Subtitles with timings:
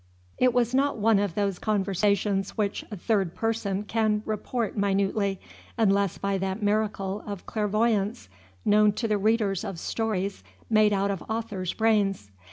[0.39, 5.39] It was not one of those conversations which a third person can report minutely,
[5.77, 8.27] unless by that miracle of clairvoyance
[8.65, 12.31] known to the readers of stories made out of authors' brains.